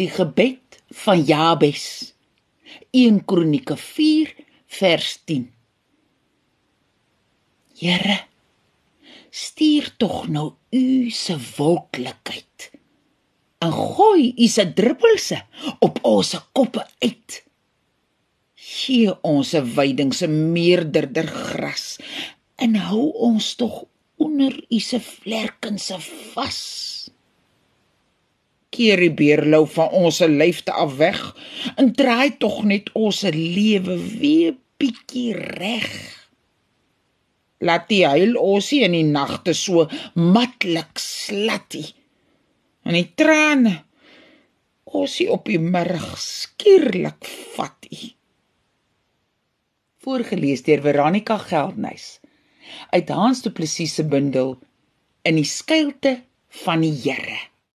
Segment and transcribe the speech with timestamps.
[0.00, 2.14] Die gebed van Jabes.
[2.96, 4.32] 1 Kronieke 4
[4.80, 5.50] vers 10.
[7.80, 8.16] Here,
[9.30, 12.70] stuur tog nou u se wolklikheid
[13.60, 15.42] en gooi u se druppelse
[15.84, 17.42] op ons koppe uit.
[18.54, 21.98] Gee ons 'n weiding se meerderder gras
[22.56, 23.84] en hou ons tog
[24.16, 25.96] onder u se vlerkense
[26.32, 26.60] vas.
[28.70, 31.20] Keer die beerlou van ons lyfte af weg
[31.76, 35.90] en draai tog net ons lewe weer bietjie reg.
[37.60, 41.84] Laat die huil ons in die nagte so matlik slatty.
[42.86, 43.74] En die trane
[44.86, 47.80] ons op die middag skierlik vat.
[50.00, 52.20] Voorgeles deur Veronica Geldnys
[52.94, 54.54] uit Hans Du Plessis se bundel
[55.28, 56.20] in die skuilte
[56.64, 57.49] van die Here